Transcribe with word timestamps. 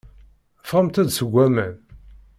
Ffɣemt-d 0.63 1.07
seg 1.17 1.27
waman. 1.33 1.75